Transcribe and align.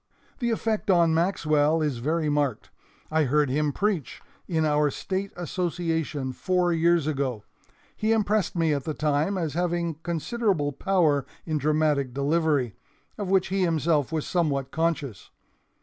"The 0.39 0.49
effect 0.49 0.89
on 0.89 1.13
Maxwell 1.13 1.83
is 1.83 1.97
very 1.99 2.27
marked. 2.27 2.71
I 3.11 3.25
heard 3.25 3.51
him 3.51 3.71
preach 3.71 4.19
in 4.47 4.65
our 4.65 4.89
State 4.89 5.31
Association 5.37 6.33
four 6.33 6.73
years 6.73 7.05
ago. 7.05 7.43
He 7.95 8.11
impressed 8.11 8.55
me 8.55 8.73
at 8.73 8.83
the 8.85 8.95
time 8.95 9.37
as 9.37 9.53
having 9.53 9.99
considerable 10.01 10.71
power 10.71 11.23
in 11.45 11.59
dramatic 11.59 12.15
delivery, 12.15 12.73
of 13.19 13.29
which 13.29 13.49
he 13.49 13.61
himself 13.61 14.11
was 14.11 14.25
somewhat 14.25 14.71
conscious. 14.71 15.29